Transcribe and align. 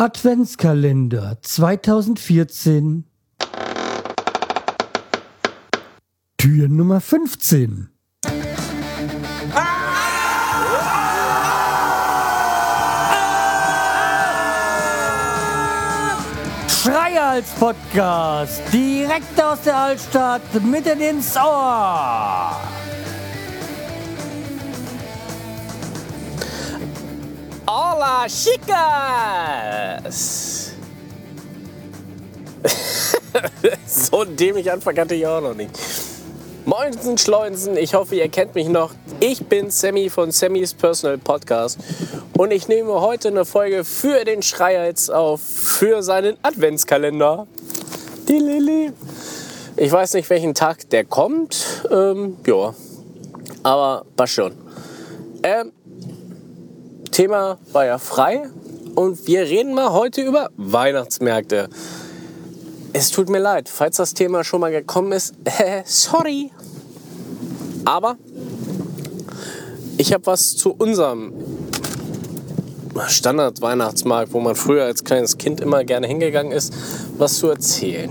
Adventskalender 0.00 1.36
2014 1.42 3.04
Tür 6.38 6.68
Nummer 6.68 7.02
15 7.02 7.90
Schreihals 16.66 17.50
Podcast, 17.58 18.62
direkt 18.72 19.38
aus 19.38 19.60
der 19.60 19.76
Altstadt, 19.76 20.64
mitten 20.64 20.98
ins 21.02 21.36
Ohr. 21.36 22.39
Chicas! 28.26 30.10
so 33.86 34.24
dämlich 34.24 34.70
Anfang 34.70 34.96
hatte 34.98 35.14
ich 35.14 35.26
auch 35.26 35.40
noch 35.40 35.54
nicht. 35.54 35.70
Moinsen, 36.66 37.16
Schleunsen, 37.16 37.76
ich 37.76 37.94
hoffe, 37.94 38.16
ihr 38.16 38.28
kennt 38.28 38.54
mich 38.54 38.68
noch. 38.68 38.92
Ich 39.18 39.46
bin 39.46 39.70
Sammy 39.70 40.10
von 40.10 40.30
Sammys 40.30 40.74
Personal 40.74 41.18
Podcast 41.18 41.78
und 42.36 42.50
ich 42.52 42.68
nehme 42.68 43.00
heute 43.00 43.28
eine 43.28 43.44
Folge 43.44 43.84
für 43.84 44.24
den 44.24 44.42
Schreihals 44.42 45.10
auf, 45.10 45.40
für 45.40 46.02
seinen 46.02 46.36
Adventskalender. 46.42 47.46
Die 48.28 48.38
Lilly. 48.38 48.92
Ich 49.76 49.90
weiß 49.90 50.14
nicht, 50.14 50.28
welchen 50.30 50.54
Tag 50.54 50.88
der 50.90 51.04
kommt. 51.04 51.66
Ähm, 51.90 52.36
ja, 52.46 52.74
aber 53.62 54.04
was 54.16 54.30
schon. 54.30 54.52
Ähm, 55.42 55.72
Thema 57.10 57.58
war 57.72 57.86
ja 57.86 57.98
frei 57.98 58.48
und 58.94 59.26
wir 59.26 59.42
reden 59.42 59.74
mal 59.74 59.92
heute 59.92 60.22
über 60.22 60.50
Weihnachtsmärkte. 60.56 61.68
Es 62.92 63.10
tut 63.10 63.28
mir 63.28 63.38
leid, 63.38 63.68
falls 63.68 63.96
das 63.96 64.14
Thema 64.14 64.44
schon 64.44 64.60
mal 64.60 64.70
gekommen 64.70 65.12
ist. 65.12 65.34
Äh, 65.44 65.82
sorry. 65.84 66.50
Aber 67.84 68.16
ich 69.96 70.12
habe 70.12 70.26
was 70.26 70.56
zu 70.56 70.74
unserem 70.76 71.32
Standard-Weihnachtsmarkt, 73.06 74.32
wo 74.32 74.40
man 74.40 74.54
früher 74.54 74.84
als 74.84 75.04
kleines 75.04 75.38
Kind 75.38 75.60
immer 75.60 75.84
gerne 75.84 76.06
hingegangen 76.06 76.52
ist, 76.52 76.72
was 77.18 77.38
zu 77.38 77.48
erzählen. 77.48 78.10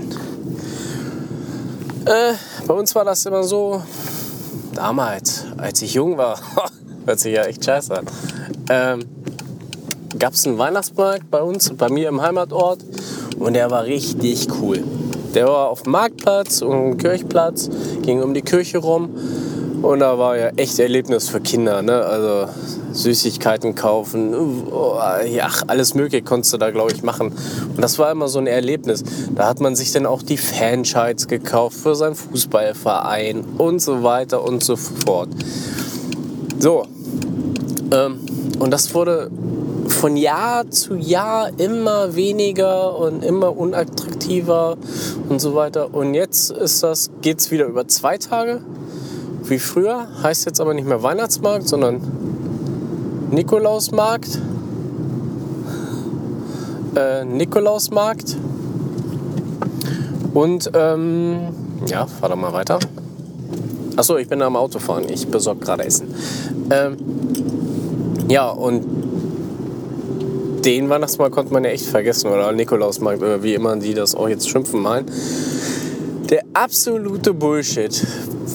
Äh, 2.04 2.34
bei 2.66 2.74
uns 2.74 2.94
war 2.94 3.04
das 3.04 3.26
immer 3.26 3.44
so, 3.44 3.82
damals, 4.74 5.44
als 5.58 5.82
ich 5.82 5.94
jung 5.94 6.16
war, 6.16 6.40
hört 7.06 7.20
sich 7.20 7.34
ja 7.34 7.44
echt 7.44 7.64
scheiße 7.64 7.98
an, 7.98 8.06
ähm, 8.70 9.04
gab 10.18 10.32
es 10.32 10.46
einen 10.46 10.58
Weihnachtsmarkt 10.58 11.30
bei 11.30 11.42
uns, 11.42 11.70
bei 11.70 11.88
mir 11.88 12.08
im 12.08 12.22
Heimatort 12.22 12.78
und 13.38 13.54
der 13.54 13.70
war 13.70 13.84
richtig 13.84 14.46
cool. 14.60 14.82
Der 15.34 15.46
war 15.46 15.68
auf 15.68 15.82
dem 15.82 15.92
Marktplatz 15.92 16.62
und 16.62 16.98
Kirchplatz, 16.98 17.68
ging 18.02 18.22
um 18.22 18.32
die 18.32 18.42
Kirche 18.42 18.78
rum 18.78 19.10
und 19.82 20.00
da 20.00 20.18
war 20.18 20.36
ja 20.36 20.48
echt 20.56 20.78
Erlebnis 20.78 21.28
für 21.28 21.40
Kinder. 21.40 21.82
Ne? 21.82 22.04
Also 22.04 22.52
Süßigkeiten 22.92 23.74
kaufen, 23.74 24.34
oh, 24.34 24.98
ja, 25.26 25.48
alles 25.66 25.94
Mögliche 25.94 26.22
konntest 26.22 26.52
du 26.52 26.58
da, 26.58 26.70
glaube 26.70 26.92
ich, 26.92 27.02
machen. 27.02 27.32
Und 27.74 27.80
das 27.80 27.98
war 27.98 28.10
immer 28.10 28.28
so 28.28 28.38
ein 28.38 28.46
Erlebnis. 28.46 29.04
Da 29.34 29.48
hat 29.48 29.60
man 29.60 29.76
sich 29.76 29.92
dann 29.92 30.06
auch 30.06 30.22
die 30.22 30.36
Fanscheids 30.36 31.28
gekauft 31.28 31.76
für 31.76 31.94
seinen 31.94 32.14
Fußballverein 32.14 33.44
und 33.58 33.80
so 33.80 34.02
weiter 34.02 34.44
und 34.44 34.62
so 34.62 34.76
fort. 34.76 35.28
So, 36.58 36.84
ähm, 37.92 38.20
und 38.60 38.70
das 38.70 38.94
wurde 38.94 39.30
von 39.88 40.18
Jahr 40.18 40.70
zu 40.70 40.94
Jahr 40.94 41.50
immer 41.58 42.14
weniger 42.14 42.96
und 42.96 43.24
immer 43.24 43.56
unattraktiver 43.56 44.76
und 45.30 45.40
so 45.40 45.54
weiter. 45.54 45.94
Und 45.94 46.12
jetzt 46.12 46.50
ist 46.50 46.82
das, 46.82 47.10
geht 47.22 47.40
es 47.40 47.50
wieder 47.50 47.64
über 47.64 47.88
zwei 47.88 48.18
Tage, 48.18 48.60
wie 49.44 49.58
früher. 49.58 50.08
Heißt 50.22 50.44
jetzt 50.44 50.60
aber 50.60 50.74
nicht 50.74 50.86
mehr 50.86 51.02
Weihnachtsmarkt, 51.02 51.68
sondern 51.68 52.02
Nikolausmarkt. 53.30 54.38
Äh, 56.96 57.24
Nikolausmarkt. 57.24 58.36
Und 60.34 60.70
ähm, 60.74 61.38
ja, 61.88 62.06
fahr 62.06 62.28
doch 62.28 62.36
mal 62.36 62.52
weiter. 62.52 62.78
Achso, 63.96 64.18
ich 64.18 64.28
bin 64.28 64.42
am 64.42 64.56
Autofahren. 64.56 65.08
Ich 65.08 65.26
besorge 65.28 65.60
gerade 65.60 65.84
Essen. 65.84 66.14
Ähm, 66.70 66.96
ja, 68.30 68.48
und 68.48 68.84
den 70.64 70.88
Weihnachtsmarkt 70.88 71.34
konnte 71.34 71.52
man 71.52 71.64
ja 71.64 71.70
echt 71.70 71.86
vergessen. 71.86 72.30
Oder 72.30 72.52
Nikolausmarkt, 72.52 73.20
oder 73.22 73.42
wie 73.42 73.54
immer 73.54 73.76
die 73.76 73.92
das 73.92 74.14
auch 74.14 74.28
jetzt 74.28 74.48
schimpfen 74.48 74.80
meinen. 74.80 75.10
Der 76.30 76.44
absolute 76.54 77.34
Bullshit. 77.34 78.06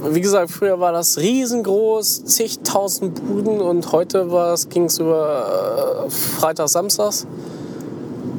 Wie 0.09 0.21
gesagt, 0.21 0.51
früher 0.51 0.79
war 0.79 0.93
das 0.93 1.17
riesengroß, 1.17 2.23
zigtausend 2.23 3.25
Buden 3.27 3.59
und 3.59 3.91
heute 3.91 4.27
ging 4.69 4.85
es 4.85 4.99
über 4.99 6.05
äh, 6.05 6.09
Freitag, 6.09 6.69
Samstags. 6.69 7.27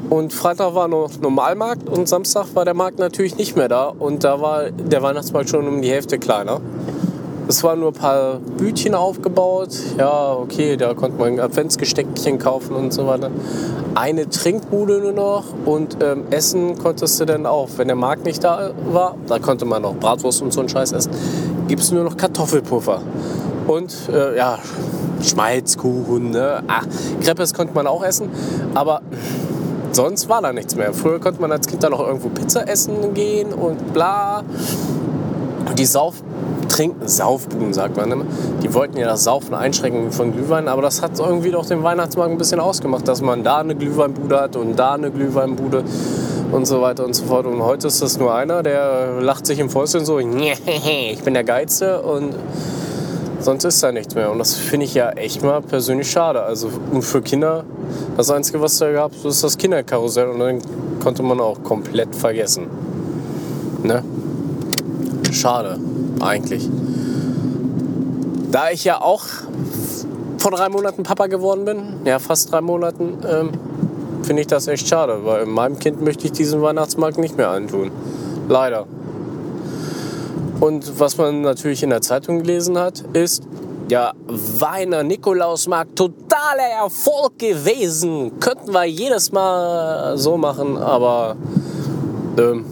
Und 0.09 0.33
Freitag 0.33 0.75
war 0.75 0.89
noch 0.89 1.11
Normalmarkt 1.21 1.89
und 1.89 2.09
Samstag 2.09 2.47
war 2.55 2.65
der 2.65 2.75
Markt 2.75 2.99
natürlich 2.99 3.37
nicht 3.37 3.57
mehr 3.57 3.69
da. 3.69 3.87
Und 3.87 4.25
da 4.25 4.41
war 4.41 4.71
der 4.71 5.03
Weihnachtsmarkt 5.03 5.51
schon 5.51 5.69
um 5.69 5.83
die 5.83 5.91
Hälfte 5.91 6.19
kleiner. 6.19 6.63
Es 7.49 7.63
waren 7.63 7.79
nur 7.79 7.91
ein 7.91 7.95
paar 7.95 8.41
Bütchen 8.59 8.97
aufgebaut. 8.97 9.69
Ja, 9.97 10.33
okay, 10.33 10.77
da 10.77 10.95
konnte 10.95 11.19
man 11.19 11.39
Adventsgesteckchen 11.39 12.41
kaufen 12.41 12.75
und 12.75 12.93
so 12.93 13.07
weiter. 13.07 13.31
Eine 13.95 14.29
Trinkbude 14.29 14.99
nur 14.99 15.13
noch 15.13 15.45
und 15.65 15.99
ähm, 16.03 16.25
Essen 16.31 16.77
konntest 16.77 17.21
du 17.21 17.25
dann 17.25 17.47
auch. 17.47 17.69
Wenn 17.77 17.87
der 17.87 17.97
Markt 17.97 18.25
nicht 18.25 18.43
da 18.43 18.73
war, 18.91 19.15
da 19.29 19.39
konnte 19.39 19.65
man 19.65 19.83
noch 19.83 19.95
Bratwurst 19.95 20.43
und 20.43 20.53
so 20.53 20.59
einen 20.59 20.69
Scheiß 20.69 20.91
essen, 20.91 21.13
gibt 21.69 21.83
es 21.83 21.93
nur 21.93 22.03
noch 22.03 22.17
Kartoffelpuffer. 22.17 23.03
Und 23.69 23.95
äh, 24.13 24.37
ja, 24.37 24.59
Schmalzkuchen. 25.23 26.31
Ne? 26.31 26.65
Ach, 26.67 26.85
Kreppes 27.21 27.55
konnte 27.55 27.75
man 27.75 27.87
auch 27.87 28.03
essen, 28.03 28.29
aber 28.75 29.03
sonst 29.93 30.29
war 30.29 30.43
da 30.43 30.53
nichts 30.53 30.75
mehr. 30.75 30.93
Früher 30.93 31.21
konnte 31.21 31.41
man 31.41 31.53
als 31.53 31.69
Kind 31.69 31.83
dann 31.85 31.93
noch 31.93 32.01
irgendwo 32.01 32.29
Pizza 32.29 32.69
essen 32.69 33.15
gehen 33.15 33.53
und 33.53 33.93
bla. 33.93 34.43
Die 35.79 35.87
Sauf 35.87 36.23
Trinken, 36.69 37.07
Saufbuden 37.07 37.73
sagt 37.73 37.97
man 37.97 38.11
immer. 38.11 38.25
Die 38.63 38.73
wollten 38.75 38.99
ja 38.99 39.07
das 39.07 39.25
Saufen 39.25 39.55
einschränken 39.55 40.13
von 40.13 40.33
Glühwein, 40.33 40.69
aber 40.69 40.83
das 40.83 41.03
hat 41.03 41.19
irgendwie 41.19 41.51
doch 41.51 41.67
den 41.67 41.83
Weihnachtsmarkt 41.83 42.33
ein 42.33 42.39
bisschen 42.39 42.61
ausgemacht, 42.61 43.07
dass 43.09 43.21
man 43.23 43.45
da 43.45 43.59
eine 43.59 43.75
Glühweinbude 43.75 44.41
hat 44.41 44.57
und 44.57 44.77
da 44.77 44.95
eine 44.95 45.11
Glühweinbude 45.11 45.85
und 46.53 46.67
so 46.67 46.81
weiter 46.81 47.05
und 47.05 47.15
so 47.15 47.25
fort. 47.25 47.47
Und 47.47 47.63
heute 47.63 47.87
ist 47.87 48.03
das 48.03 48.19
nur 48.19 48.35
einer, 48.35 48.63
der 48.63 49.21
lacht 49.21 49.47
sich 49.47 49.59
im 49.59 49.71
Fäustchen 49.71 50.05
so, 50.05 50.19
ich 50.19 51.23
bin 51.23 51.35
der 51.35 51.45
Geizte 51.45 52.03
und 52.03 52.35
sonst 53.41 53.65
ist 53.65 53.83
da 53.83 53.93
nichts 53.93 54.15
mehr. 54.15 54.31
Und 54.31 54.39
das 54.39 54.55
finde 54.55 54.87
ich 54.87 54.95
ja 54.95 55.11
echt 55.11 55.43
mal 55.43 55.63
persönlich 55.63 56.11
schade. 56.11 56.43
Also 56.43 56.71
und 56.93 57.03
für 57.03 57.23
Kinder, 57.23 57.65
das 58.17 58.31
Einzige, 58.31 58.61
was 58.61 58.79
da 58.79 58.93
gab, 58.93 59.13
ist 59.25 59.43
das 59.43 59.57
Kinderkarussell 59.59 60.29
und 60.29 60.41
dann 60.41 60.59
konnte 61.03 61.23
man 61.23 61.41
auch 61.41 61.63
komplett 61.63 62.15
vergessen. 62.15 62.67
Ne? 63.83 64.03
Schade 65.37 65.79
eigentlich. 66.21 66.69
Da 68.51 68.71
ich 68.71 68.85
ja 68.85 69.01
auch 69.01 69.25
vor 70.39 70.51
drei 70.51 70.69
Monaten 70.69 71.03
Papa 71.03 71.27
geworden 71.27 71.65
bin, 71.65 71.83
ja 72.05 72.19
fast 72.19 72.53
drei 72.53 72.61
Monaten, 72.61 73.19
ähm, 73.29 73.51
finde 74.23 74.43
ich 74.43 74.49
das 74.49 74.67
echt 74.67 74.89
schade, 74.89 75.25
weil 75.25 75.47
meinem 75.47 75.79
Kind 75.79 76.03
möchte 76.03 76.27
ich 76.27 76.33
diesen 76.33 76.63
Weihnachtsmarkt 76.63 77.19
nicht 77.19 77.37
mehr 77.37 77.51
antun. 77.51 77.91
Leider. 78.49 78.87
Und 80.61 80.99
was 80.99 81.19
man 81.19 81.43
natürlich 81.43 81.83
in 81.83 81.91
der 81.91 82.01
Zeitung 82.01 82.39
gelesen 82.39 82.79
hat, 82.79 83.05
ist, 83.13 83.43
ja, 83.89 84.13
Weiner 84.27 85.03
Nikolausmarkt, 85.03 85.97
totaler 85.97 86.83
Erfolg 86.83 87.39
gewesen. 87.39 88.41
Könnten 88.41 88.73
wir 88.73 88.85
jedes 88.85 89.33
Mal 89.33 90.17
so 90.17 90.37
machen, 90.37 90.77
aber 90.77 91.37
ähm, 92.39 92.65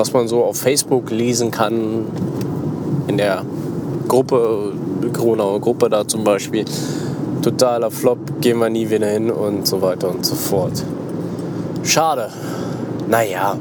was 0.00 0.14
man 0.14 0.28
so 0.28 0.44
auf 0.44 0.56
Facebook 0.56 1.10
lesen 1.10 1.50
kann, 1.50 2.06
in 3.06 3.18
der 3.18 3.44
Gruppe, 4.08 4.72
Corona-Gruppe 5.12 5.90
da 5.90 6.08
zum 6.08 6.24
Beispiel, 6.24 6.64
totaler 7.42 7.90
Flop, 7.90 8.18
gehen 8.40 8.58
wir 8.60 8.70
nie 8.70 8.88
wieder 8.88 9.08
hin 9.08 9.30
und 9.30 9.66
so 9.66 9.82
weiter 9.82 10.08
und 10.08 10.24
so 10.24 10.34
fort. 10.34 10.82
Schade. 11.82 12.30
Naja. 13.08 13.58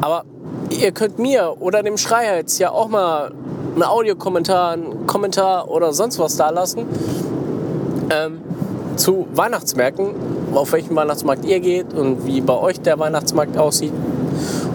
Aber 0.00 0.24
ihr 0.70 0.90
könnt 0.90 1.20
mir 1.20 1.54
oder 1.60 1.84
dem 1.84 1.96
Schreihals 1.96 2.58
ja 2.58 2.72
auch 2.72 2.88
mal 2.88 3.30
einen 3.74 3.84
Audiokommentar, 3.84 4.72
einen 4.72 5.06
Kommentar 5.06 5.70
oder 5.70 5.92
sonst 5.92 6.18
was 6.18 6.36
da 6.36 6.50
lassen 6.50 6.86
ähm, 8.10 8.40
zu 8.96 9.28
Weihnachtsmärkten, 9.34 10.08
auf 10.52 10.72
welchen 10.72 10.96
Weihnachtsmarkt 10.96 11.44
ihr 11.44 11.60
geht 11.60 11.94
und 11.94 12.26
wie 12.26 12.40
bei 12.40 12.54
euch 12.54 12.80
der 12.80 12.98
Weihnachtsmarkt 12.98 13.56
aussieht 13.56 13.92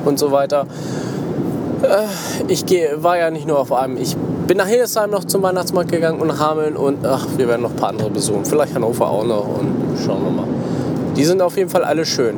und 0.06 0.20
so 0.20 0.32
weiter. 0.32 0.68
Äh, 1.84 2.06
ich 2.48 2.66
geh, 2.66 2.88
war 2.98 3.18
ja 3.18 3.30
nicht 3.32 3.48
nur 3.48 3.60
auf 3.60 3.72
einem. 3.72 3.98
Ich 3.98 4.16
bin 4.48 4.58
nach 4.58 4.68
Hildesheim 4.68 5.10
noch 5.10 5.24
zum 5.24 5.42
Weihnachtsmarkt 5.44 5.92
gegangen 5.92 6.22
und 6.22 6.40
Hameln 6.40 6.78
und 6.78 7.06
ach, 7.06 7.28
wir 7.38 7.48
werden 7.48 7.64
noch 7.64 7.72
ein 7.72 7.76
paar 7.76 7.90
andere 7.90 8.10
besuchen. 8.10 8.46
Vielleicht 8.46 8.76
Hannover 8.76 9.10
auch 9.10 9.26
noch 9.26 9.48
und 9.48 9.98
schauen 10.06 10.24
wir 10.24 10.32
mal. 10.32 10.48
Die 11.16 11.26
sind 11.26 11.42
auf 11.42 11.58
jeden 11.58 11.70
Fall 11.70 11.84
alle 11.84 12.06
schön. 12.06 12.38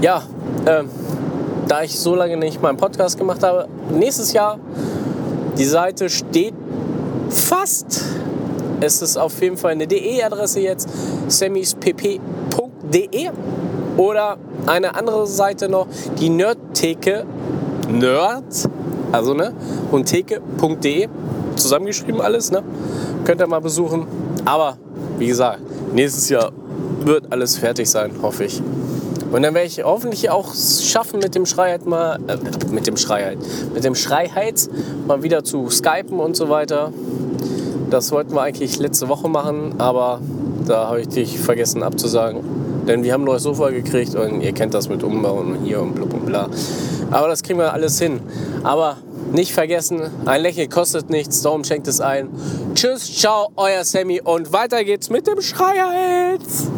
Ja, 0.00 0.22
ähm, 0.66 0.88
da 1.68 1.82
ich 1.82 1.98
so 1.98 2.14
lange 2.14 2.36
nicht 2.36 2.62
meinen 2.62 2.76
Podcast 2.76 3.18
gemacht 3.18 3.42
habe, 3.42 3.68
nächstes 3.90 4.32
Jahr, 4.32 4.58
die 5.58 5.64
Seite 5.64 6.08
steht 6.08 6.54
fast. 7.28 8.04
Es 8.80 9.02
ist 9.02 9.16
auf 9.16 9.42
jeden 9.42 9.56
Fall 9.56 9.72
eine 9.72 9.86
DE-Adresse 9.86 10.60
jetzt, 10.60 10.88
semispp.de 11.28 12.20
oder 13.98 14.38
eine 14.66 14.94
andere 14.94 15.26
Seite 15.26 15.68
noch, 15.68 15.86
die 16.18 16.30
Nerdtheke, 16.30 17.26
Nerd, 17.90 18.68
also 19.12 19.34
ne, 19.34 19.52
und 19.90 20.06
theke.de, 20.06 21.08
zusammengeschrieben 21.56 22.20
alles, 22.20 22.50
ne, 22.50 22.62
könnt 23.24 23.40
ihr 23.40 23.46
mal 23.46 23.60
besuchen. 23.60 24.06
Aber, 24.44 24.78
wie 25.18 25.26
gesagt, 25.26 25.60
nächstes 25.92 26.28
Jahr 26.28 26.52
wird 27.04 27.24
alles 27.30 27.58
fertig 27.58 27.90
sein, 27.90 28.12
hoffe 28.22 28.44
ich. 28.44 28.62
Und 29.32 29.42
dann 29.42 29.52
werde 29.52 29.66
ich 29.66 29.84
hoffentlich 29.84 30.30
auch 30.30 30.54
schaffen, 30.54 31.20
mit 31.20 31.34
dem 31.34 31.44
Schreiheit 31.44 31.84
mal, 31.84 32.18
äh, 32.28 32.38
mit 32.70 32.86
dem 32.86 32.96
Schreiheit, 32.96 33.36
mit 33.74 33.84
dem 33.84 33.94
Schreiheiz 33.94 34.70
mal 35.06 35.22
wieder 35.22 35.44
zu 35.44 35.68
skypen 35.68 36.18
und 36.18 36.34
so 36.34 36.48
weiter. 36.48 36.92
Das 37.90 38.12
wollten 38.12 38.34
wir 38.34 38.42
eigentlich 38.42 38.78
letzte 38.78 39.08
Woche 39.08 39.28
machen, 39.28 39.74
aber 39.78 40.20
da 40.66 40.88
habe 40.88 41.00
ich 41.00 41.08
dich 41.08 41.38
vergessen 41.38 41.82
abzusagen. 41.82 42.67
Denn 42.86 43.02
wir 43.02 43.12
haben 43.12 43.22
ein 43.22 43.26
neues 43.26 43.42
Sofa 43.42 43.70
gekriegt 43.70 44.14
und 44.14 44.40
ihr 44.40 44.52
kennt 44.52 44.74
das 44.74 44.88
mit 44.88 45.02
Umbau 45.02 45.40
und 45.40 45.64
hier 45.64 45.80
und 45.80 45.94
blub 45.94 46.14
und 46.14 46.26
bla. 46.26 46.48
Aber 47.10 47.28
das 47.28 47.42
kriegen 47.42 47.58
wir 47.58 47.72
alles 47.72 47.98
hin. 47.98 48.20
Aber 48.62 48.96
nicht 49.32 49.52
vergessen, 49.52 50.02
ein 50.24 50.42
Lächeln 50.42 50.70
kostet 50.70 51.10
nichts, 51.10 51.42
darum 51.42 51.64
schenkt 51.64 51.86
es 51.88 52.00
ein. 52.00 52.28
Tschüss, 52.74 53.12
ciao, 53.14 53.48
euer 53.56 53.84
Sammy 53.84 54.20
und 54.22 54.52
weiter 54.52 54.84
geht's 54.84 55.10
mit 55.10 55.26
dem 55.26 55.40
Schreihals. 55.40 56.68